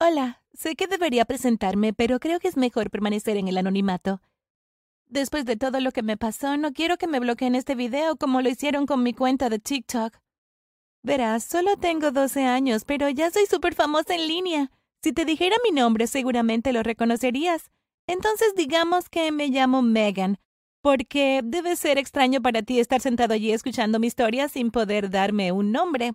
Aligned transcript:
Hola, 0.00 0.44
sé 0.52 0.76
que 0.76 0.86
debería 0.86 1.24
presentarme, 1.24 1.92
pero 1.92 2.20
creo 2.20 2.38
que 2.38 2.46
es 2.46 2.56
mejor 2.56 2.88
permanecer 2.88 3.36
en 3.36 3.48
el 3.48 3.58
anonimato. 3.58 4.20
Después 5.08 5.44
de 5.44 5.56
todo 5.56 5.80
lo 5.80 5.90
que 5.90 6.04
me 6.04 6.16
pasó, 6.16 6.56
no 6.56 6.72
quiero 6.72 6.98
que 6.98 7.08
me 7.08 7.18
bloqueen 7.18 7.56
este 7.56 7.74
video 7.74 8.14
como 8.14 8.40
lo 8.40 8.48
hicieron 8.48 8.86
con 8.86 9.02
mi 9.02 9.12
cuenta 9.12 9.48
de 9.48 9.58
TikTok. 9.58 10.16
Verás, 11.02 11.42
solo 11.42 11.76
tengo 11.78 12.12
12 12.12 12.44
años, 12.44 12.84
pero 12.84 13.08
ya 13.08 13.32
soy 13.32 13.46
súper 13.46 13.74
famosa 13.74 14.14
en 14.14 14.28
línea. 14.28 14.70
Si 15.02 15.12
te 15.12 15.24
dijera 15.24 15.56
mi 15.64 15.72
nombre, 15.72 16.06
seguramente 16.06 16.72
lo 16.72 16.84
reconocerías. 16.84 17.72
Entonces 18.06 18.54
digamos 18.54 19.08
que 19.08 19.32
me 19.32 19.48
llamo 19.48 19.82
Megan, 19.82 20.38
porque 20.80 21.40
debe 21.42 21.74
ser 21.74 21.98
extraño 21.98 22.40
para 22.40 22.62
ti 22.62 22.78
estar 22.78 23.00
sentado 23.00 23.34
allí 23.34 23.50
escuchando 23.50 23.98
mi 23.98 24.06
historia 24.06 24.48
sin 24.48 24.70
poder 24.70 25.10
darme 25.10 25.50
un 25.50 25.72
nombre. 25.72 26.12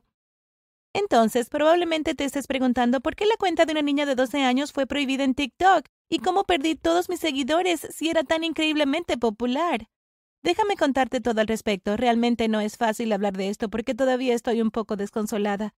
Entonces, 0.94 1.50
probablemente 1.50 2.14
te 2.14 2.23
estés 2.23 2.46
preguntando 2.46 3.02
por 3.02 3.16
qué 3.16 3.25
la 3.25 3.36
cuenta 3.38 3.66
de 3.66 3.71
una 3.71 3.82
niña 3.82 4.05
de 4.05 4.16
12 4.16 4.43
años 4.43 4.71
fue 4.71 4.86
prohibida 4.86 5.24
en 5.24 5.33
TikTok 5.33 5.86
y 6.07 6.19
cómo 6.19 6.43
perdí 6.43 6.75
todos 6.75 7.10
mis 7.10 7.19
seguidores 7.19 7.88
si 7.92 8.10
era 8.10 8.24
tan 8.24 8.43
increíblemente 8.43 9.18
popular. 9.18 9.88
Déjame 10.43 10.75
contarte 10.75 11.21
todo 11.21 11.42
al 11.42 11.47
respecto. 11.47 11.97
Realmente 11.97 12.47
no 12.47 12.60
es 12.60 12.78
fácil 12.78 13.11
hablar 13.11 13.33
de 13.33 13.50
esto 13.50 13.69
porque 13.69 13.96
todavía 13.96 14.36
estoy 14.36 14.61
un 14.61 14.71
poco 14.71 14.96
desconsolada. 14.96 15.74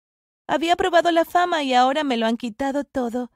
Había 0.48 0.76
probado 0.76 1.12
la 1.12 1.24
fama 1.24 1.64
y 1.64 1.74
ahora 1.74 2.04
me 2.04 2.18
lo 2.18 2.26
han 2.26 2.36
quitado 2.36 2.84
todo. 2.84 3.32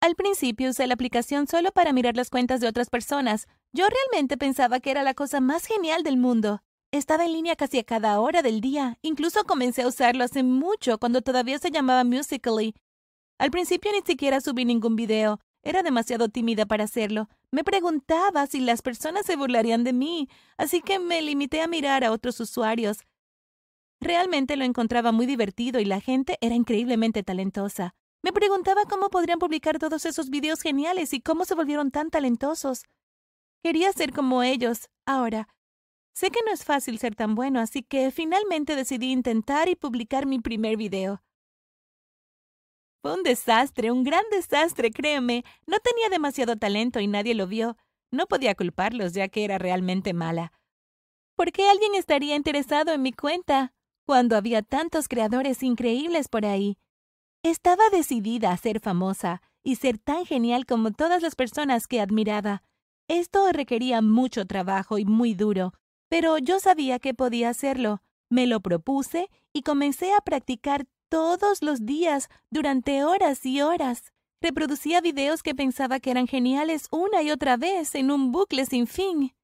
Al 0.00 0.14
principio 0.14 0.70
usé 0.70 0.86
la 0.86 0.94
aplicación 0.94 1.46
solo 1.46 1.72
para 1.72 1.92
mirar 1.92 2.16
las 2.16 2.30
cuentas 2.30 2.60
de 2.60 2.68
otras 2.68 2.88
personas. 2.88 3.46
Yo 3.72 3.86
realmente 3.88 4.36
pensaba 4.36 4.80
que 4.80 4.90
era 4.90 5.02
la 5.02 5.14
cosa 5.14 5.40
más 5.40 5.66
genial 5.66 6.02
del 6.02 6.16
mundo. 6.16 6.62
Estaba 6.94 7.24
en 7.24 7.32
línea 7.32 7.56
casi 7.56 7.80
a 7.80 7.82
cada 7.82 8.20
hora 8.20 8.40
del 8.40 8.60
día. 8.60 8.98
Incluso 9.02 9.42
comencé 9.42 9.82
a 9.82 9.88
usarlo 9.88 10.22
hace 10.22 10.44
mucho, 10.44 10.98
cuando 10.98 11.22
todavía 11.22 11.58
se 11.58 11.72
llamaba 11.72 12.04
Musical.ly. 12.04 12.72
Al 13.36 13.50
principio 13.50 13.90
ni 13.90 14.02
siquiera 14.02 14.40
subí 14.40 14.64
ningún 14.64 14.94
video. 14.94 15.40
Era 15.64 15.82
demasiado 15.82 16.28
tímida 16.28 16.66
para 16.66 16.84
hacerlo. 16.84 17.28
Me 17.50 17.64
preguntaba 17.64 18.46
si 18.46 18.60
las 18.60 18.80
personas 18.80 19.26
se 19.26 19.34
burlarían 19.34 19.82
de 19.82 19.92
mí, 19.92 20.28
así 20.56 20.82
que 20.82 21.00
me 21.00 21.20
limité 21.20 21.62
a 21.62 21.66
mirar 21.66 22.04
a 22.04 22.12
otros 22.12 22.38
usuarios. 22.38 22.98
Realmente 24.00 24.56
lo 24.56 24.64
encontraba 24.64 25.10
muy 25.10 25.26
divertido 25.26 25.80
y 25.80 25.84
la 25.86 26.00
gente 26.00 26.38
era 26.40 26.54
increíblemente 26.54 27.24
talentosa. 27.24 27.96
Me 28.22 28.32
preguntaba 28.32 28.82
cómo 28.88 29.08
podrían 29.08 29.40
publicar 29.40 29.80
todos 29.80 30.06
esos 30.06 30.30
videos 30.30 30.60
geniales 30.60 31.12
y 31.12 31.20
cómo 31.20 31.44
se 31.44 31.56
volvieron 31.56 31.90
tan 31.90 32.10
talentosos. 32.10 32.84
Quería 33.64 33.92
ser 33.92 34.12
como 34.12 34.44
ellos. 34.44 34.90
Ahora, 35.06 35.48
Sé 36.14 36.30
que 36.30 36.40
no 36.46 36.52
es 36.52 36.64
fácil 36.64 36.98
ser 36.98 37.16
tan 37.16 37.34
bueno, 37.34 37.58
así 37.58 37.82
que 37.82 38.12
finalmente 38.12 38.76
decidí 38.76 39.10
intentar 39.10 39.68
y 39.68 39.74
publicar 39.74 40.26
mi 40.26 40.38
primer 40.38 40.76
video. 40.76 41.22
Fue 43.02 43.14
un 43.14 43.24
desastre, 43.24 43.90
un 43.90 44.04
gran 44.04 44.24
desastre, 44.30 44.90
créeme. 44.90 45.44
No 45.66 45.78
tenía 45.80 46.08
demasiado 46.08 46.56
talento 46.56 47.00
y 47.00 47.08
nadie 47.08 47.34
lo 47.34 47.46
vio. 47.48 47.76
No 48.12 48.26
podía 48.26 48.54
culparlos, 48.54 49.12
ya 49.12 49.28
que 49.28 49.44
era 49.44 49.58
realmente 49.58 50.14
mala. 50.14 50.52
¿Por 51.36 51.50
qué 51.50 51.68
alguien 51.68 51.96
estaría 51.96 52.36
interesado 52.36 52.92
en 52.92 53.02
mi 53.02 53.12
cuenta 53.12 53.74
cuando 54.06 54.36
había 54.36 54.62
tantos 54.62 55.08
creadores 55.08 55.64
increíbles 55.64 56.28
por 56.28 56.46
ahí? 56.46 56.78
Estaba 57.42 57.90
decidida 57.90 58.52
a 58.52 58.56
ser 58.56 58.78
famosa 58.78 59.42
y 59.64 59.76
ser 59.76 59.98
tan 59.98 60.24
genial 60.24 60.64
como 60.64 60.92
todas 60.92 61.22
las 61.22 61.34
personas 61.34 61.88
que 61.88 62.00
admiraba. 62.00 62.62
Esto 63.08 63.50
requería 63.52 64.00
mucho 64.00 64.46
trabajo 64.46 64.96
y 64.96 65.04
muy 65.04 65.34
duro, 65.34 65.74
pero 66.14 66.38
yo 66.38 66.60
sabía 66.60 67.00
que 67.00 67.12
podía 67.12 67.48
hacerlo. 67.48 68.00
Me 68.30 68.46
lo 68.46 68.60
propuse 68.60 69.30
y 69.52 69.62
comencé 69.62 70.12
a 70.14 70.20
practicar 70.20 70.86
todos 71.08 71.60
los 71.60 71.86
días 71.86 72.28
durante 72.52 73.02
horas 73.02 73.44
y 73.44 73.62
horas. 73.62 74.12
Reproducía 74.40 75.00
videos 75.00 75.42
que 75.42 75.56
pensaba 75.56 75.98
que 75.98 76.12
eran 76.12 76.28
geniales 76.28 76.86
una 76.92 77.20
y 77.22 77.32
otra 77.32 77.56
vez 77.56 77.96
en 77.96 78.12
un 78.12 78.30
bucle 78.30 78.64
sin 78.64 78.86
fin. 78.86 79.34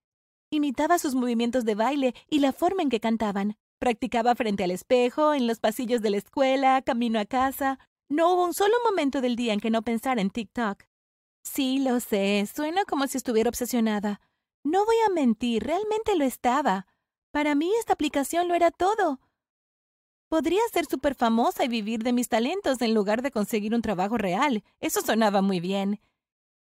Imitaba 0.48 1.00
sus 1.00 1.16
movimientos 1.16 1.64
de 1.64 1.74
baile 1.74 2.14
y 2.28 2.38
la 2.38 2.52
forma 2.52 2.82
en 2.82 2.88
que 2.88 3.00
cantaban. 3.00 3.56
Practicaba 3.80 4.36
frente 4.36 4.62
al 4.62 4.70
espejo, 4.70 5.34
en 5.34 5.48
los 5.48 5.58
pasillos 5.58 6.02
de 6.02 6.10
la 6.10 6.18
escuela, 6.18 6.82
camino 6.82 7.18
a 7.18 7.24
casa. 7.24 7.80
No 8.08 8.32
hubo 8.32 8.44
un 8.44 8.54
solo 8.54 8.76
momento 8.88 9.20
del 9.20 9.34
día 9.34 9.54
en 9.54 9.58
que 9.58 9.70
no 9.70 9.82
pensara 9.82 10.20
en 10.20 10.30
TikTok. 10.30 10.84
Sí, 11.42 11.80
lo 11.80 11.98
sé, 11.98 12.46
suena 12.46 12.84
como 12.84 13.08
si 13.08 13.16
estuviera 13.16 13.48
obsesionada. 13.48 14.20
No 14.64 14.84
voy 14.84 14.96
a 15.06 15.10
mentir, 15.10 15.64
realmente 15.64 16.16
lo 16.16 16.24
estaba. 16.24 16.86
Para 17.30 17.54
mí 17.54 17.72
esta 17.78 17.94
aplicación 17.94 18.48
lo 18.48 18.54
era 18.54 18.70
todo. 18.70 19.20
Podría 20.28 20.60
ser 20.72 20.86
súper 20.86 21.14
famosa 21.14 21.64
y 21.64 21.68
vivir 21.68 22.02
de 22.02 22.12
mis 22.12 22.28
talentos 22.28 22.80
en 22.82 22.94
lugar 22.94 23.22
de 23.22 23.30
conseguir 23.30 23.74
un 23.74 23.82
trabajo 23.82 24.18
real. 24.18 24.62
Eso 24.78 25.00
sonaba 25.00 25.42
muy 25.42 25.60
bien. 25.60 26.00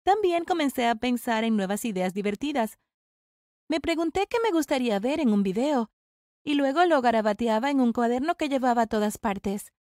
También 0.03 0.45
comencé 0.45 0.89
a 0.89 0.97
pensar 0.97 1.45
en 1.45 1.57
nuevas 1.57 1.85
ideas 1.85 2.13
divertidas. 2.13 2.79
Me 3.69 3.81
pregunté 3.81 4.27
qué 4.29 4.39
me 4.43 4.51
gustaría 4.51 4.99
ver 4.99 5.21
en 5.21 5.33
un 5.33 5.43
video, 5.43 5.91
y 6.43 6.55
luego 6.55 6.85
lo 6.87 7.01
garabateaba 7.01 7.71
en 7.71 7.81
un 7.81 7.93
cuaderno 7.93 8.35
que 8.35 8.49
llevaba 8.49 8.83
a 8.83 8.87
todas 8.87 9.19
partes. 9.19 9.73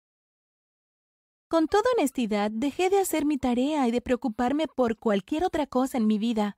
Con 1.49 1.67
toda 1.67 1.84
honestidad, 1.97 2.50
dejé 2.50 2.89
de 2.89 3.00
hacer 3.00 3.27
mi 3.27 3.37
tarea 3.37 3.87
y 3.89 3.91
de 3.91 4.00
preocuparme 4.00 4.69
por 4.69 4.97
cualquier 4.97 5.44
otra 5.44 5.67
cosa 5.67 5.99
en 5.99 6.06
mi 6.06 6.19
vida. 6.19 6.56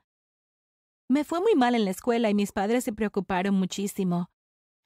Me 1.08 1.24
fue 1.24 1.40
muy 1.40 1.54
mal 1.54 1.74
en 1.74 1.84
la 1.84 1.90
escuela 1.90 2.30
y 2.30 2.34
mis 2.34 2.52
padres 2.52 2.84
se 2.84 2.92
preocuparon 2.92 3.54
muchísimo. 3.54 4.30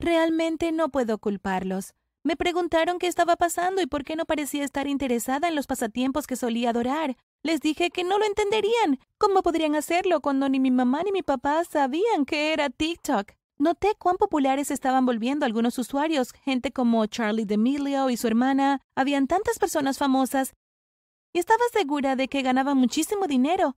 Realmente 0.00 0.72
no 0.72 0.88
puedo 0.88 1.18
culparlos. 1.18 1.94
Me 2.24 2.36
preguntaron 2.36 2.98
qué 2.98 3.06
estaba 3.06 3.36
pasando 3.36 3.80
y 3.80 3.86
por 3.86 4.02
qué 4.02 4.16
no 4.16 4.24
parecía 4.24 4.64
estar 4.64 4.88
interesada 4.88 5.48
en 5.48 5.54
los 5.54 5.68
pasatiempos 5.68 6.26
que 6.26 6.34
solía 6.34 6.70
adorar. 6.70 7.16
Les 7.44 7.60
dije 7.60 7.90
que 7.90 8.02
no 8.02 8.18
lo 8.18 8.24
entenderían. 8.24 8.98
¿Cómo 9.16 9.42
podrían 9.42 9.76
hacerlo 9.76 10.20
cuando 10.20 10.48
ni 10.48 10.58
mi 10.58 10.72
mamá 10.72 11.02
ni 11.04 11.12
mi 11.12 11.22
papá 11.22 11.62
sabían 11.64 12.24
que 12.26 12.52
era 12.52 12.68
TikTok? 12.68 13.32
Noté 13.56 13.94
cuán 13.96 14.16
populares 14.16 14.72
estaban 14.72 15.06
volviendo 15.06 15.46
algunos 15.46 15.78
usuarios, 15.78 16.32
gente 16.32 16.72
como 16.72 17.06
Charlie 17.06 17.44
D'Amelio 17.44 18.10
y 18.10 18.16
su 18.16 18.26
hermana. 18.26 18.82
Habían 18.96 19.28
tantas 19.28 19.58
personas 19.58 19.98
famosas. 19.98 20.54
Y 21.32 21.38
estaba 21.38 21.62
segura 21.72 22.16
de 22.16 22.26
que 22.26 22.42
ganaban 22.42 22.76
muchísimo 22.76 23.26
dinero. 23.28 23.76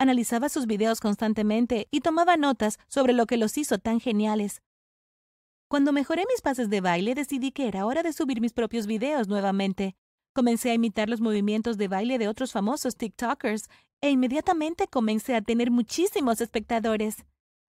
Analizaba 0.00 0.48
sus 0.48 0.66
videos 0.66 0.98
constantemente 0.98 1.86
y 1.90 2.00
tomaba 2.00 2.38
notas 2.38 2.78
sobre 2.88 3.12
lo 3.12 3.26
que 3.26 3.36
los 3.36 3.58
hizo 3.58 3.76
tan 3.76 4.00
geniales. 4.00 4.62
Cuando 5.68 5.92
mejoré 5.92 6.24
mis 6.26 6.40
pases 6.40 6.70
de 6.70 6.80
baile, 6.80 7.14
decidí 7.14 7.52
que 7.52 7.68
era 7.68 7.84
hora 7.84 8.02
de 8.02 8.14
subir 8.14 8.40
mis 8.40 8.54
propios 8.54 8.86
videos 8.86 9.28
nuevamente. 9.28 9.96
Comencé 10.32 10.70
a 10.70 10.74
imitar 10.74 11.10
los 11.10 11.20
movimientos 11.20 11.76
de 11.76 11.88
baile 11.88 12.16
de 12.16 12.28
otros 12.28 12.50
famosos 12.50 12.96
TikTokers 12.96 13.68
e 14.00 14.08
inmediatamente 14.08 14.88
comencé 14.88 15.34
a 15.34 15.42
tener 15.42 15.70
muchísimos 15.70 16.40
espectadores. 16.40 17.26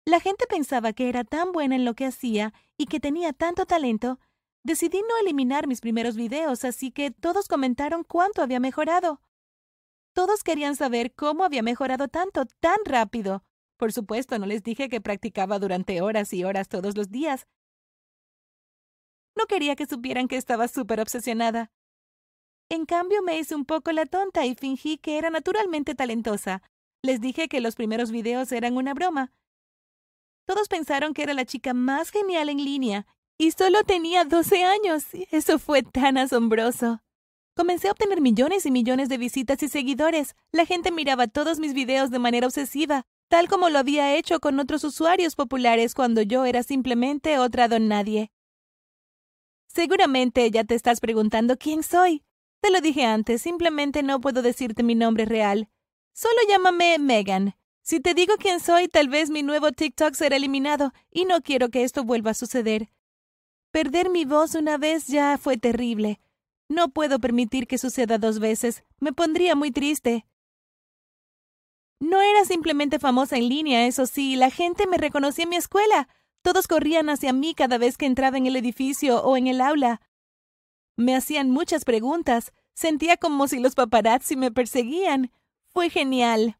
La 0.05 0.19
gente 0.19 0.45
pensaba 0.47 0.93
que 0.93 1.09
era 1.09 1.23
tan 1.23 1.51
buena 1.51 1.75
en 1.75 1.83
lo 1.83 1.95
que 1.95 2.05
hacía 2.05 2.53
y 2.77 2.85
que 2.85 2.99
tenía 2.99 3.33
tanto 3.33 3.65
talento. 3.65 4.19
Decidí 4.63 4.99
no 5.01 5.17
eliminar 5.19 5.65
mis 5.65 5.81
primeros 5.81 6.15
videos, 6.15 6.63
así 6.63 6.91
que 6.91 7.09
todos 7.09 7.47
comentaron 7.47 8.03
cuánto 8.03 8.43
había 8.43 8.59
mejorado. 8.59 9.19
Todos 10.13 10.43
querían 10.43 10.75
saber 10.75 11.13
cómo 11.13 11.43
había 11.43 11.63
mejorado 11.63 12.07
tanto, 12.07 12.45
tan 12.59 12.77
rápido. 12.85 13.43
Por 13.77 13.93
supuesto, 13.93 14.37
no 14.39 14.45
les 14.45 14.63
dije 14.63 14.89
que 14.89 15.01
practicaba 15.01 15.59
durante 15.59 16.01
horas 16.01 16.33
y 16.33 16.43
horas 16.43 16.67
todos 16.67 16.97
los 16.97 17.09
días. 17.09 17.47
No 19.37 19.45
quería 19.45 19.75
que 19.75 19.85
supieran 19.85 20.27
que 20.27 20.35
estaba 20.35 20.67
súper 20.67 20.99
obsesionada. 20.99 21.71
En 22.69 22.85
cambio, 22.85 23.23
me 23.23 23.39
hice 23.39 23.55
un 23.55 23.65
poco 23.65 23.91
la 23.91 24.05
tonta 24.05 24.45
y 24.45 24.55
fingí 24.55 24.97
que 24.97 25.17
era 25.17 25.29
naturalmente 25.29 25.95
talentosa. 25.95 26.61
Les 27.01 27.21
dije 27.21 27.47
que 27.47 27.61
los 27.61 27.75
primeros 27.75 28.11
videos 28.11 28.51
eran 28.51 28.75
una 28.75 28.93
broma. 28.93 29.31
Todos 30.45 30.67
pensaron 30.67 31.13
que 31.13 31.23
era 31.23 31.33
la 31.33 31.45
chica 31.45 31.73
más 31.73 32.09
genial 32.09 32.49
en 32.49 32.57
línea, 32.57 33.07
y 33.37 33.51
solo 33.51 33.83
tenía 33.83 34.25
12 34.25 34.63
años. 34.63 35.05
Eso 35.31 35.59
fue 35.59 35.83
tan 35.83 36.17
asombroso. 36.17 37.01
Comencé 37.59 37.89
a 37.89 37.91
obtener 37.91 38.21
millones 38.21 38.65
y 38.65 38.71
millones 38.71 39.09
de 39.09 39.17
visitas 39.17 39.61
y 39.63 39.67
seguidores. 39.67 40.33
La 40.53 40.65
gente 40.65 40.93
miraba 40.93 41.27
todos 41.27 41.59
mis 41.59 41.73
videos 41.73 42.09
de 42.09 42.17
manera 42.17 42.47
obsesiva, 42.47 43.05
tal 43.27 43.49
como 43.49 43.69
lo 43.69 43.79
había 43.79 44.15
hecho 44.15 44.39
con 44.39 44.61
otros 44.61 44.85
usuarios 44.85 45.35
populares 45.35 45.93
cuando 45.93 46.21
yo 46.21 46.45
era 46.45 46.63
simplemente 46.63 47.37
otra 47.37 47.67
don 47.67 47.89
nadie. 47.89 48.31
Seguramente 49.67 50.49
ya 50.51 50.63
te 50.63 50.73
estás 50.73 51.01
preguntando 51.01 51.57
quién 51.57 51.83
soy. 51.83 52.23
Te 52.61 52.71
lo 52.71 52.79
dije 52.79 53.03
antes, 53.03 53.41
simplemente 53.41 54.03
no 54.03 54.21
puedo 54.21 54.41
decirte 54.41 54.81
mi 54.81 54.95
nombre 54.95 55.25
real. 55.25 55.67
Solo 56.13 56.37
llámame 56.47 56.97
Megan. 56.97 57.55
Si 57.81 57.99
te 57.99 58.13
digo 58.13 58.35
quién 58.39 58.61
soy, 58.61 58.87
tal 58.87 59.09
vez 59.09 59.29
mi 59.29 59.43
nuevo 59.43 59.73
TikTok 59.73 60.13
será 60.13 60.37
eliminado, 60.37 60.93
y 61.11 61.25
no 61.25 61.41
quiero 61.41 61.67
que 61.67 61.83
esto 61.83 62.05
vuelva 62.05 62.31
a 62.31 62.35
suceder. 62.35 62.87
Perder 63.71 64.09
mi 64.09 64.23
voz 64.23 64.55
una 64.55 64.77
vez 64.77 65.07
ya 65.07 65.37
fue 65.37 65.57
terrible. 65.57 66.21
No 66.69 66.89
puedo 66.89 67.19
permitir 67.19 67.67
que 67.67 67.79
suceda 67.79 68.19
dos 68.19 68.39
veces. 68.39 68.83
Me 68.99 69.11
pondría 69.11 69.55
muy 69.55 69.71
triste. 69.71 70.25
No 71.99 72.21
era 72.21 72.45
simplemente 72.45 72.99
famosa 72.99 73.35
en 73.37 73.49
línea, 73.49 73.85
eso 73.85 74.05
sí, 74.05 74.37
la 74.37 74.49
gente 74.51 74.87
me 74.87 74.97
reconocía 74.97 75.43
en 75.43 75.49
mi 75.49 75.55
escuela. 75.57 76.07
Todos 76.41 76.67
corrían 76.67 77.09
hacia 77.09 77.33
mí 77.33 77.53
cada 77.53 77.77
vez 77.77 77.97
que 77.97 78.05
entraba 78.05 78.37
en 78.37 78.45
el 78.45 78.55
edificio 78.55 79.21
o 79.21 79.35
en 79.35 79.47
el 79.47 79.59
aula. 79.59 79.99
Me 80.95 81.15
hacían 81.15 81.49
muchas 81.49 81.83
preguntas. 81.83 82.53
Sentía 82.73 83.17
como 83.17 83.47
si 83.47 83.59
los 83.59 83.75
paparazzi 83.75 84.37
me 84.37 84.51
perseguían. 84.51 85.31
Fue 85.73 85.89
genial. 85.89 86.57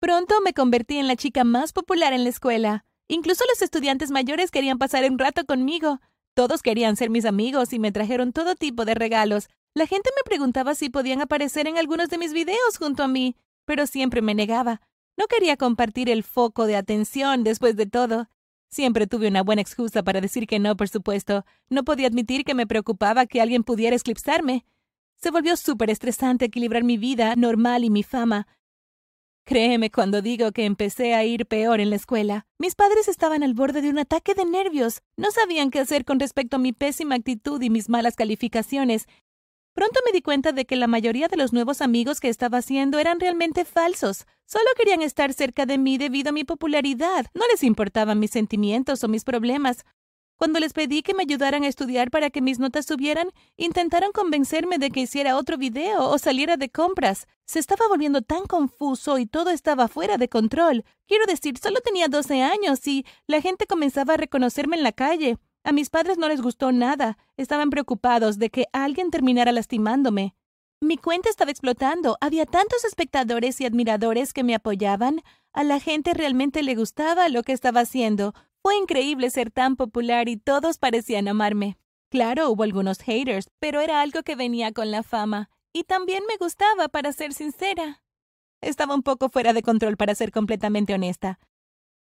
Pronto 0.00 0.40
me 0.40 0.52
convertí 0.52 0.98
en 0.98 1.06
la 1.06 1.14
chica 1.14 1.44
más 1.44 1.72
popular 1.72 2.12
en 2.12 2.24
la 2.24 2.30
escuela. 2.30 2.84
Incluso 3.06 3.44
los 3.48 3.62
estudiantes 3.62 4.10
mayores 4.10 4.50
querían 4.50 4.78
pasar 4.78 5.08
un 5.08 5.18
rato 5.18 5.44
conmigo. 5.44 6.00
Todos 6.34 6.62
querían 6.62 6.96
ser 6.96 7.10
mis 7.10 7.26
amigos 7.26 7.72
y 7.72 7.78
me 7.78 7.92
trajeron 7.92 8.32
todo 8.32 8.54
tipo 8.54 8.84
de 8.84 8.94
regalos. 8.94 9.48
La 9.74 9.86
gente 9.86 10.10
me 10.16 10.24
preguntaba 10.24 10.74
si 10.74 10.88
podían 10.88 11.20
aparecer 11.20 11.66
en 11.66 11.76
algunos 11.76 12.08
de 12.08 12.18
mis 12.18 12.32
videos 12.32 12.78
junto 12.78 13.02
a 13.02 13.08
mí, 13.08 13.36
pero 13.66 13.86
siempre 13.86 14.22
me 14.22 14.34
negaba. 14.34 14.80
No 15.18 15.26
quería 15.26 15.56
compartir 15.58 16.08
el 16.08 16.22
foco 16.22 16.66
de 16.66 16.76
atención 16.76 17.44
después 17.44 17.76
de 17.76 17.86
todo. 17.86 18.28
Siempre 18.70 19.06
tuve 19.06 19.28
una 19.28 19.42
buena 19.42 19.60
excusa 19.60 20.02
para 20.02 20.22
decir 20.22 20.46
que 20.46 20.58
no, 20.58 20.74
por 20.74 20.88
supuesto. 20.88 21.44
No 21.68 21.84
podía 21.84 22.06
admitir 22.06 22.44
que 22.44 22.54
me 22.54 22.66
preocupaba 22.66 23.26
que 23.26 23.42
alguien 23.42 23.62
pudiera 23.62 23.94
eclipsarme. 23.94 24.64
Se 25.16 25.30
volvió 25.30 25.56
súper 25.58 25.90
estresante 25.90 26.46
equilibrar 26.46 26.82
mi 26.82 26.96
vida 26.96 27.36
normal 27.36 27.84
y 27.84 27.90
mi 27.90 28.02
fama. 28.02 28.46
Créeme 29.44 29.90
cuando 29.90 30.22
digo 30.22 30.52
que 30.52 30.64
empecé 30.64 31.14
a 31.14 31.24
ir 31.24 31.46
peor 31.46 31.80
en 31.80 31.90
la 31.90 31.96
escuela. 31.96 32.46
Mis 32.58 32.74
padres 32.74 33.08
estaban 33.08 33.42
al 33.42 33.54
borde 33.54 33.82
de 33.82 33.90
un 33.90 33.98
ataque 33.98 34.34
de 34.34 34.44
nervios. 34.44 35.02
No 35.16 35.30
sabían 35.30 35.70
qué 35.70 35.80
hacer 35.80 36.04
con 36.04 36.20
respecto 36.20 36.56
a 36.56 36.60
mi 36.60 36.72
pésima 36.72 37.16
actitud 37.16 37.60
y 37.60 37.68
mis 37.68 37.88
malas 37.88 38.14
calificaciones, 38.14 39.06
Pronto 39.74 40.00
me 40.04 40.12
di 40.12 40.20
cuenta 40.20 40.52
de 40.52 40.66
que 40.66 40.76
la 40.76 40.86
mayoría 40.86 41.28
de 41.28 41.38
los 41.38 41.54
nuevos 41.54 41.80
amigos 41.80 42.20
que 42.20 42.28
estaba 42.28 42.58
haciendo 42.58 42.98
eran 42.98 43.18
realmente 43.18 43.64
falsos. 43.64 44.26
Solo 44.44 44.66
querían 44.76 45.00
estar 45.00 45.32
cerca 45.32 45.64
de 45.64 45.78
mí 45.78 45.96
debido 45.96 46.28
a 46.28 46.32
mi 46.32 46.44
popularidad. 46.44 47.26
No 47.32 47.46
les 47.50 47.62
importaban 47.62 48.18
mis 48.18 48.32
sentimientos 48.32 49.02
o 49.02 49.08
mis 49.08 49.24
problemas. 49.24 49.86
Cuando 50.36 50.58
les 50.58 50.72
pedí 50.72 51.02
que 51.02 51.14
me 51.14 51.22
ayudaran 51.22 51.62
a 51.62 51.68
estudiar 51.68 52.10
para 52.10 52.30
que 52.30 52.42
mis 52.42 52.58
notas 52.58 52.86
subieran, 52.86 53.30
intentaron 53.56 54.12
convencerme 54.12 54.78
de 54.78 54.90
que 54.90 55.00
hiciera 55.00 55.36
otro 55.36 55.56
video 55.56 56.08
o 56.08 56.18
saliera 56.18 56.56
de 56.56 56.68
compras. 56.68 57.28
Se 57.44 57.58
estaba 57.58 57.86
volviendo 57.88 58.22
tan 58.22 58.46
confuso 58.46 59.18
y 59.18 59.26
todo 59.26 59.50
estaba 59.50 59.88
fuera 59.88 60.16
de 60.16 60.28
control. 60.28 60.84
Quiero 61.06 61.26
decir, 61.26 61.58
solo 61.58 61.80
tenía 61.80 62.08
12 62.08 62.42
años 62.42 62.86
y 62.88 63.06
la 63.26 63.40
gente 63.40 63.66
comenzaba 63.66 64.14
a 64.14 64.16
reconocerme 64.16 64.76
en 64.76 64.82
la 64.82 64.92
calle. 64.92 65.38
A 65.64 65.72
mis 65.72 65.90
padres 65.90 66.18
no 66.18 66.28
les 66.28 66.42
gustó 66.42 66.72
nada. 66.72 67.18
Estaban 67.36 67.70
preocupados 67.70 68.38
de 68.38 68.50
que 68.50 68.66
alguien 68.72 69.10
terminara 69.10 69.52
lastimándome. 69.52 70.34
Mi 70.80 70.96
cuenta 70.96 71.30
estaba 71.30 71.52
explotando. 71.52 72.18
Había 72.20 72.44
tantos 72.44 72.84
espectadores 72.84 73.60
y 73.60 73.66
admiradores 73.66 74.32
que 74.32 74.42
me 74.42 74.56
apoyaban. 74.56 75.22
A 75.52 75.62
la 75.62 75.78
gente 75.78 76.14
realmente 76.14 76.64
le 76.64 76.74
gustaba 76.74 77.28
lo 77.28 77.44
que 77.44 77.52
estaba 77.52 77.80
haciendo. 77.80 78.34
Fue 78.62 78.76
increíble 78.76 79.28
ser 79.30 79.50
tan 79.50 79.74
popular 79.76 80.28
y 80.28 80.36
todos 80.36 80.78
parecían 80.78 81.26
amarme. 81.26 81.78
Claro, 82.10 82.50
hubo 82.50 82.62
algunos 82.62 83.00
haters, 83.00 83.50
pero 83.58 83.80
era 83.80 84.00
algo 84.00 84.22
que 84.22 84.36
venía 84.36 84.72
con 84.72 84.90
la 84.90 85.02
fama. 85.02 85.50
Y 85.72 85.84
también 85.84 86.22
me 86.28 86.36
gustaba, 86.36 86.88
para 86.88 87.12
ser 87.12 87.32
sincera. 87.32 88.02
Estaba 88.60 88.94
un 88.94 89.02
poco 89.02 89.28
fuera 89.28 89.52
de 89.52 89.62
control, 89.62 89.96
para 89.96 90.14
ser 90.14 90.30
completamente 90.30 90.94
honesta. 90.94 91.40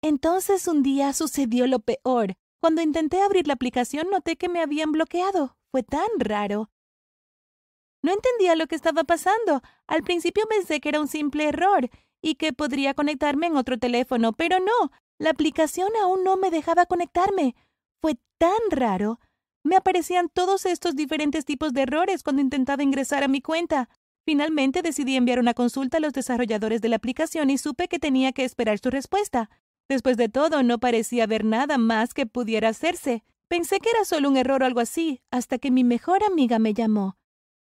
Entonces 0.02 0.68
un 0.68 0.82
día 0.82 1.14
sucedió 1.14 1.66
lo 1.66 1.78
peor. 1.78 2.34
Cuando 2.60 2.82
intenté 2.82 3.22
abrir 3.22 3.46
la 3.46 3.54
aplicación 3.54 4.10
noté 4.10 4.36
que 4.36 4.50
me 4.50 4.60
habían 4.60 4.92
bloqueado. 4.92 5.56
Fue 5.70 5.82
tan 5.82 6.08
raro. 6.18 6.70
No 8.02 8.12
entendía 8.12 8.54
lo 8.54 8.66
que 8.66 8.74
estaba 8.74 9.04
pasando. 9.04 9.62
Al 9.86 10.02
principio 10.02 10.44
pensé 10.46 10.80
que 10.80 10.90
era 10.90 11.00
un 11.00 11.08
simple 11.08 11.48
error 11.48 11.88
y 12.20 12.34
que 12.34 12.52
podría 12.52 12.92
conectarme 12.92 13.46
en 13.46 13.56
otro 13.56 13.78
teléfono, 13.78 14.34
pero 14.34 14.60
no. 14.60 14.90
La 15.18 15.30
aplicación 15.30 15.88
aún 16.02 16.24
no 16.24 16.36
me 16.36 16.50
dejaba 16.50 16.86
conectarme. 16.86 17.54
Fue 18.00 18.16
tan 18.38 18.58
raro. 18.70 19.20
Me 19.62 19.76
aparecían 19.76 20.28
todos 20.28 20.66
estos 20.66 20.96
diferentes 20.96 21.44
tipos 21.44 21.72
de 21.72 21.82
errores 21.82 22.22
cuando 22.22 22.42
intentaba 22.42 22.82
ingresar 22.82 23.24
a 23.24 23.28
mi 23.28 23.40
cuenta. 23.40 23.88
Finalmente 24.26 24.82
decidí 24.82 25.16
enviar 25.16 25.38
una 25.38 25.54
consulta 25.54 25.98
a 25.98 26.00
los 26.00 26.12
desarrolladores 26.12 26.80
de 26.80 26.88
la 26.88 26.96
aplicación 26.96 27.50
y 27.50 27.58
supe 27.58 27.88
que 27.88 27.98
tenía 27.98 28.32
que 28.32 28.44
esperar 28.44 28.78
su 28.78 28.90
respuesta. 28.90 29.50
Después 29.88 30.16
de 30.16 30.28
todo, 30.28 30.62
no 30.62 30.78
parecía 30.78 31.24
haber 31.24 31.44
nada 31.44 31.78
más 31.78 32.14
que 32.14 32.26
pudiera 32.26 32.70
hacerse. 32.70 33.22
Pensé 33.48 33.80
que 33.80 33.90
era 33.90 34.04
solo 34.04 34.28
un 34.28 34.36
error 34.36 34.62
o 34.62 34.66
algo 34.66 34.80
así, 34.80 35.20
hasta 35.30 35.58
que 35.58 35.70
mi 35.70 35.84
mejor 35.84 36.24
amiga 36.24 36.58
me 36.58 36.72
llamó. 36.72 37.16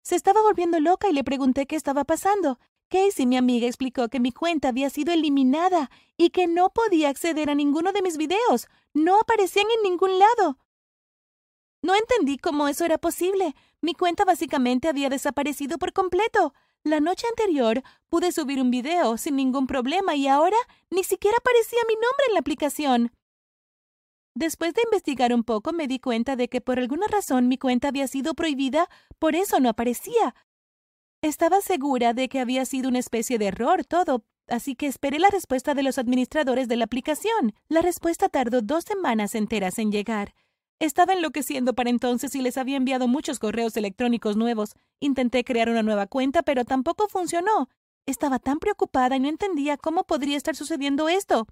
Se 0.02 0.16
estaba 0.16 0.42
volviendo 0.42 0.80
loca 0.80 1.08
y 1.08 1.12
le 1.12 1.24
pregunté 1.24 1.66
qué 1.66 1.76
estaba 1.76 2.04
pasando. 2.04 2.58
Casey, 2.90 3.24
mi 3.24 3.36
amiga, 3.36 3.66
explicó 3.68 4.08
que 4.08 4.18
mi 4.18 4.32
cuenta 4.32 4.68
había 4.68 4.90
sido 4.90 5.12
eliminada 5.12 5.90
y 6.16 6.30
que 6.30 6.48
no 6.48 6.70
podía 6.70 7.08
acceder 7.08 7.48
a 7.48 7.54
ninguno 7.54 7.92
de 7.92 8.02
mis 8.02 8.16
videos. 8.16 8.66
No 8.92 9.20
aparecían 9.20 9.66
en 9.76 9.82
ningún 9.84 10.18
lado. 10.18 10.58
No 11.82 11.94
entendí 11.94 12.36
cómo 12.36 12.66
eso 12.66 12.84
era 12.84 12.98
posible. 12.98 13.54
Mi 13.80 13.94
cuenta 13.94 14.24
básicamente 14.24 14.88
había 14.88 15.08
desaparecido 15.08 15.78
por 15.78 15.92
completo. 15.92 16.52
La 16.82 16.98
noche 16.98 17.26
anterior 17.28 17.82
pude 18.08 18.32
subir 18.32 18.60
un 18.60 18.70
video 18.70 19.16
sin 19.16 19.36
ningún 19.36 19.68
problema 19.68 20.16
y 20.16 20.26
ahora 20.26 20.56
ni 20.90 21.04
siquiera 21.04 21.36
aparecía 21.38 21.78
mi 21.86 21.94
nombre 21.94 22.24
en 22.28 22.34
la 22.34 22.40
aplicación. 22.40 23.12
Después 24.34 24.74
de 24.74 24.82
investigar 24.82 25.32
un 25.32 25.44
poco 25.44 25.72
me 25.72 25.86
di 25.86 26.00
cuenta 26.00 26.34
de 26.34 26.48
que 26.48 26.60
por 26.60 26.78
alguna 26.78 27.06
razón 27.06 27.46
mi 27.46 27.56
cuenta 27.56 27.88
había 27.88 28.08
sido 28.08 28.34
prohibida, 28.34 28.88
por 29.18 29.36
eso 29.36 29.60
no 29.60 29.68
aparecía. 29.68 30.34
Estaba 31.22 31.60
segura 31.60 32.14
de 32.14 32.30
que 32.30 32.40
había 32.40 32.64
sido 32.64 32.88
una 32.88 32.98
especie 32.98 33.36
de 33.36 33.48
error 33.48 33.84
todo, 33.84 34.24
así 34.48 34.74
que 34.74 34.86
esperé 34.86 35.18
la 35.18 35.28
respuesta 35.28 35.74
de 35.74 35.82
los 35.82 35.98
administradores 35.98 36.66
de 36.66 36.76
la 36.76 36.86
aplicación. 36.86 37.52
La 37.68 37.82
respuesta 37.82 38.30
tardó 38.30 38.62
dos 38.62 38.84
semanas 38.84 39.34
enteras 39.34 39.78
en 39.78 39.92
llegar. 39.92 40.34
Estaba 40.78 41.12
enloqueciendo 41.12 41.74
para 41.74 41.90
entonces 41.90 42.34
y 42.34 42.40
les 42.40 42.56
había 42.56 42.78
enviado 42.78 43.06
muchos 43.06 43.38
correos 43.38 43.76
electrónicos 43.76 44.36
nuevos. 44.38 44.72
Intenté 44.98 45.44
crear 45.44 45.68
una 45.68 45.82
nueva 45.82 46.06
cuenta, 46.06 46.42
pero 46.42 46.64
tampoco 46.64 47.06
funcionó. 47.06 47.68
Estaba 48.06 48.38
tan 48.38 48.58
preocupada 48.58 49.16
y 49.16 49.20
no 49.20 49.28
entendía 49.28 49.76
cómo 49.76 50.04
podría 50.04 50.38
estar 50.38 50.56
sucediendo 50.56 51.10
esto. 51.10 51.46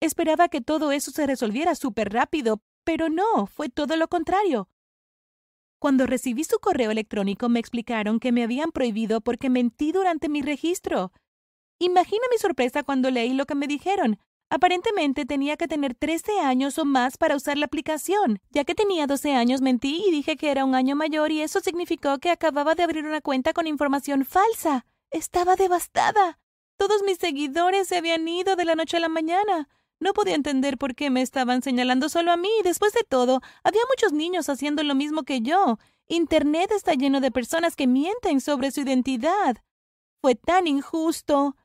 Esperaba 0.00 0.50
que 0.50 0.60
todo 0.60 0.92
eso 0.92 1.10
se 1.10 1.26
resolviera 1.26 1.74
súper 1.74 2.12
rápido, 2.12 2.60
pero 2.84 3.08
no, 3.08 3.46
fue 3.46 3.70
todo 3.70 3.96
lo 3.96 4.08
contrario. 4.08 4.68
Cuando 5.84 6.06
recibí 6.06 6.44
su 6.44 6.60
correo 6.60 6.90
electrónico 6.90 7.50
me 7.50 7.60
explicaron 7.60 8.18
que 8.18 8.32
me 8.32 8.42
habían 8.42 8.72
prohibido 8.72 9.20
porque 9.20 9.50
mentí 9.50 9.92
durante 9.92 10.30
mi 10.30 10.40
registro. 10.40 11.12
Imagina 11.78 12.22
mi 12.32 12.38
sorpresa 12.38 12.82
cuando 12.82 13.10
leí 13.10 13.34
lo 13.34 13.44
que 13.44 13.54
me 13.54 13.66
dijeron. 13.66 14.18
Aparentemente 14.48 15.26
tenía 15.26 15.58
que 15.58 15.68
tener 15.68 15.94
13 15.94 16.40
años 16.40 16.78
o 16.78 16.86
más 16.86 17.18
para 17.18 17.36
usar 17.36 17.58
la 17.58 17.66
aplicación. 17.66 18.40
Ya 18.48 18.64
que 18.64 18.74
tenía 18.74 19.06
12 19.06 19.34
años 19.34 19.60
mentí 19.60 20.02
y 20.08 20.10
dije 20.10 20.38
que 20.38 20.50
era 20.50 20.64
un 20.64 20.74
año 20.74 20.96
mayor 20.96 21.30
y 21.32 21.42
eso 21.42 21.60
significó 21.60 22.16
que 22.16 22.30
acababa 22.30 22.74
de 22.74 22.82
abrir 22.82 23.04
una 23.04 23.20
cuenta 23.20 23.52
con 23.52 23.66
información 23.66 24.24
falsa. 24.24 24.86
Estaba 25.10 25.54
devastada. 25.54 26.38
Todos 26.78 27.02
mis 27.02 27.18
seguidores 27.18 27.88
se 27.88 27.98
habían 27.98 28.26
ido 28.26 28.56
de 28.56 28.64
la 28.64 28.74
noche 28.74 28.96
a 28.96 29.00
la 29.00 29.10
mañana. 29.10 29.68
No 30.00 30.12
podía 30.12 30.34
entender 30.34 30.78
por 30.78 30.94
qué 30.94 31.10
me 31.10 31.22
estaban 31.22 31.62
señalando 31.62 32.08
solo 32.08 32.32
a 32.32 32.36
mí. 32.36 32.50
Después 32.62 32.92
de 32.92 33.04
todo, 33.08 33.40
había 33.62 33.82
muchos 33.88 34.12
niños 34.12 34.48
haciendo 34.48 34.82
lo 34.82 34.94
mismo 34.94 35.22
que 35.22 35.40
yo. 35.40 35.78
Internet 36.06 36.70
está 36.72 36.94
lleno 36.94 37.20
de 37.20 37.30
personas 37.30 37.76
que 37.76 37.86
mienten 37.86 38.40
sobre 38.40 38.70
su 38.70 38.80
identidad. 38.80 39.58
Fue 40.20 40.34
tan 40.34 40.66
injusto. 40.66 41.56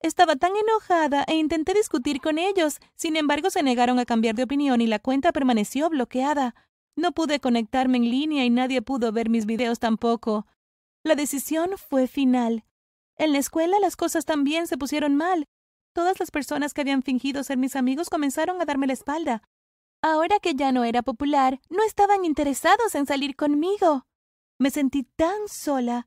Estaba 0.00 0.36
tan 0.36 0.52
enojada 0.56 1.24
e 1.26 1.34
intenté 1.34 1.74
discutir 1.74 2.20
con 2.20 2.38
ellos. 2.38 2.78
Sin 2.94 3.16
embargo, 3.16 3.50
se 3.50 3.62
negaron 3.62 3.98
a 3.98 4.06
cambiar 4.06 4.34
de 4.34 4.44
opinión 4.44 4.80
y 4.80 4.86
la 4.86 4.98
cuenta 4.98 5.32
permaneció 5.32 5.90
bloqueada. 5.90 6.54
No 6.96 7.12
pude 7.12 7.40
conectarme 7.40 7.98
en 7.98 8.10
línea 8.10 8.44
y 8.44 8.50
nadie 8.50 8.82
pudo 8.82 9.12
ver 9.12 9.28
mis 9.28 9.46
videos 9.46 9.78
tampoco. 9.78 10.46
La 11.02 11.14
decisión 11.14 11.70
fue 11.76 12.06
final. 12.06 12.64
En 13.16 13.32
la 13.32 13.38
escuela 13.38 13.78
las 13.80 13.96
cosas 13.96 14.24
también 14.24 14.66
se 14.66 14.78
pusieron 14.78 15.16
mal. 15.16 15.46
Todas 15.92 16.20
las 16.20 16.30
personas 16.30 16.74
que 16.74 16.80
habían 16.80 17.02
fingido 17.02 17.42
ser 17.44 17.58
mis 17.58 17.76
amigos 17.76 18.10
comenzaron 18.10 18.60
a 18.60 18.64
darme 18.64 18.86
la 18.86 18.92
espalda. 18.92 19.42
Ahora 20.02 20.38
que 20.40 20.54
ya 20.54 20.72
no 20.72 20.84
era 20.84 21.02
popular, 21.02 21.60
no 21.68 21.82
estaban 21.82 22.24
interesados 22.24 22.94
en 22.94 23.06
salir 23.06 23.36
conmigo. 23.36 24.06
Me 24.58 24.70
sentí 24.70 25.02
tan 25.02 25.48
sola 25.48 26.06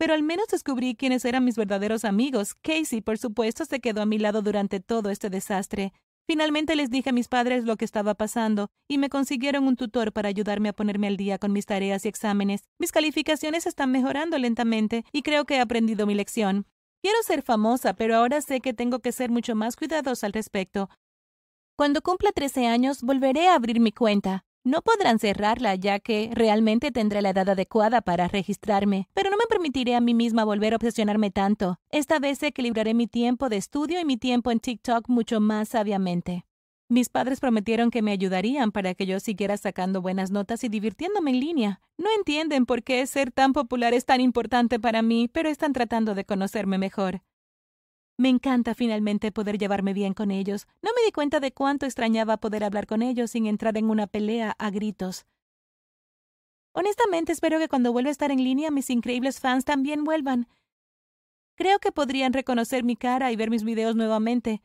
pero 0.00 0.14
al 0.14 0.22
menos 0.22 0.46
descubrí 0.48 0.96
quiénes 0.96 1.26
eran 1.26 1.44
mis 1.44 1.56
verdaderos 1.56 2.06
amigos. 2.06 2.54
Casey, 2.62 3.02
por 3.02 3.18
supuesto, 3.18 3.66
se 3.66 3.80
quedó 3.80 4.00
a 4.00 4.06
mi 4.06 4.16
lado 4.16 4.40
durante 4.40 4.80
todo 4.80 5.10
este 5.10 5.28
desastre. 5.28 5.92
Finalmente 6.26 6.74
les 6.74 6.88
dije 6.88 7.10
a 7.10 7.12
mis 7.12 7.28
padres 7.28 7.64
lo 7.64 7.76
que 7.76 7.84
estaba 7.84 8.14
pasando 8.14 8.70
y 8.88 8.96
me 8.96 9.10
consiguieron 9.10 9.66
un 9.66 9.76
tutor 9.76 10.14
para 10.14 10.30
ayudarme 10.30 10.70
a 10.70 10.72
ponerme 10.72 11.06
al 11.06 11.18
día 11.18 11.36
con 11.36 11.52
mis 11.52 11.66
tareas 11.66 12.06
y 12.06 12.08
exámenes. 12.08 12.62
Mis 12.78 12.92
calificaciones 12.92 13.66
están 13.66 13.92
mejorando 13.92 14.38
lentamente 14.38 15.04
y 15.12 15.20
creo 15.20 15.44
que 15.44 15.56
he 15.56 15.60
aprendido 15.60 16.06
mi 16.06 16.14
lección. 16.14 16.64
Quiero 17.02 17.22
ser 17.22 17.42
famosa, 17.42 17.94
pero 17.94 18.14
ahora 18.14 18.42
sé 18.42 18.60
que 18.60 18.74
tengo 18.74 18.98
que 18.98 19.12
ser 19.12 19.30
mucho 19.30 19.54
más 19.54 19.74
cuidadosa 19.76 20.26
al 20.26 20.34
respecto. 20.34 20.90
Cuando 21.76 22.02
cumpla 22.02 22.30
13 22.32 22.66
años, 22.66 23.02
volveré 23.02 23.48
a 23.48 23.54
abrir 23.54 23.80
mi 23.80 23.90
cuenta. 23.90 24.44
No 24.64 24.82
podrán 24.82 25.18
cerrarla 25.18 25.74
ya 25.76 25.98
que 25.98 26.30
realmente 26.34 26.90
tendré 26.90 27.22
la 27.22 27.30
edad 27.30 27.48
adecuada 27.48 28.02
para 28.02 28.28
registrarme, 28.28 29.08
pero 29.14 29.30
no 29.30 29.38
me 29.38 29.46
permitiré 29.48 29.94
a 29.94 30.02
mí 30.02 30.12
misma 30.12 30.44
volver 30.44 30.74
a 30.74 30.76
obsesionarme 30.76 31.30
tanto. 31.30 31.78
Esta 31.88 32.18
vez 32.18 32.42
equilibraré 32.42 32.92
mi 32.92 33.06
tiempo 33.06 33.48
de 33.48 33.56
estudio 33.56 33.98
y 33.98 34.04
mi 34.04 34.18
tiempo 34.18 34.50
en 34.50 34.60
TikTok 34.60 35.08
mucho 35.08 35.40
más 35.40 35.70
sabiamente. 35.70 36.44
Mis 36.90 37.08
padres 37.08 37.38
prometieron 37.38 37.92
que 37.92 38.02
me 38.02 38.10
ayudarían 38.10 38.72
para 38.72 38.94
que 38.94 39.06
yo 39.06 39.20
siguiera 39.20 39.56
sacando 39.56 40.02
buenas 40.02 40.32
notas 40.32 40.64
y 40.64 40.68
divirtiéndome 40.68 41.30
en 41.30 41.38
línea. 41.38 41.80
No 41.96 42.08
entienden 42.18 42.66
por 42.66 42.82
qué 42.82 43.06
ser 43.06 43.30
tan 43.30 43.52
popular 43.52 43.94
es 43.94 44.06
tan 44.06 44.20
importante 44.20 44.80
para 44.80 45.00
mí, 45.00 45.28
pero 45.28 45.48
están 45.48 45.72
tratando 45.72 46.16
de 46.16 46.24
conocerme 46.24 46.78
mejor. 46.78 47.22
Me 48.18 48.28
encanta 48.28 48.74
finalmente 48.74 49.30
poder 49.30 49.56
llevarme 49.56 49.92
bien 49.92 50.14
con 50.14 50.32
ellos. 50.32 50.66
No 50.82 50.90
me 50.96 51.04
di 51.06 51.12
cuenta 51.12 51.38
de 51.38 51.52
cuánto 51.52 51.86
extrañaba 51.86 52.38
poder 52.38 52.64
hablar 52.64 52.88
con 52.88 53.02
ellos 53.02 53.30
sin 53.30 53.46
entrar 53.46 53.78
en 53.78 53.88
una 53.88 54.08
pelea 54.08 54.56
a 54.58 54.70
gritos. 54.70 55.26
Honestamente 56.72 57.30
espero 57.30 57.60
que 57.60 57.68
cuando 57.68 57.92
vuelva 57.92 58.08
a 58.08 58.10
estar 58.10 58.32
en 58.32 58.42
línea 58.42 58.72
mis 58.72 58.90
increíbles 58.90 59.38
fans 59.38 59.64
también 59.64 60.02
vuelvan. 60.02 60.48
Creo 61.54 61.78
que 61.78 61.92
podrían 61.92 62.32
reconocer 62.32 62.82
mi 62.82 62.96
cara 62.96 63.30
y 63.30 63.36
ver 63.36 63.48
mis 63.48 63.62
videos 63.62 63.94
nuevamente. 63.94 64.64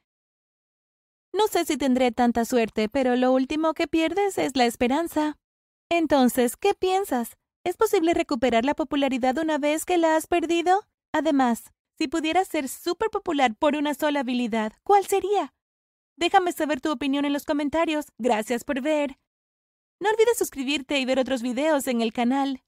No 1.36 1.48
sé 1.48 1.66
si 1.66 1.76
tendré 1.76 2.14
tanta 2.14 2.46
suerte, 2.46 2.88
pero 2.88 3.18
lo 3.18 3.34
último 3.34 3.74
que 3.74 3.90
pierdes 3.90 4.38
es 4.38 4.56
la 4.56 4.66
esperanza. 4.66 5.38
Entonces, 5.92 6.56
¿qué 6.56 6.74
piensas? 6.74 7.36
¿Es 7.66 7.76
posible 7.76 8.14
recuperar 8.14 8.64
la 8.64 8.74
popularidad 8.74 9.38
una 9.38 9.58
vez 9.58 9.84
que 9.84 9.98
la 9.98 10.16
has 10.16 10.28
perdido? 10.28 10.84
Además, 11.12 11.74
si 11.98 12.08
pudieras 12.08 12.48
ser 12.48 12.70
súper 12.70 13.10
popular 13.10 13.54
por 13.54 13.76
una 13.76 13.94
sola 13.96 14.22
habilidad, 14.22 14.72
¿cuál 14.84 15.06
sería? 15.08 15.54
Déjame 16.16 16.54
saber 16.54 16.80
tu 16.80 16.90
opinión 16.90 17.26
en 17.26 17.34
los 17.34 17.44
comentarios. 17.44 18.06
Gracias 18.18 18.64
por 18.64 18.80
ver. 18.80 19.20
No 20.00 20.10
olvides 20.12 20.38
suscribirte 20.38 21.00
y 21.00 21.06
ver 21.06 21.20
otros 21.20 21.42
videos 21.42 21.88
en 21.88 22.00
el 22.00 22.14
canal. 22.14 22.64